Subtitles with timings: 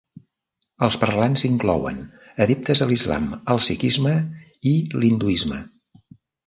[0.87, 2.01] Els parlants inclouen
[2.47, 4.19] adeptes a l'Islam, el Sikhisme
[4.73, 5.67] i l'Hinduisme.